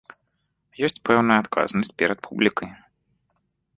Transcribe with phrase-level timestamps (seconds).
[0.87, 2.69] Ёсць пэўная адказнасць перад публікай.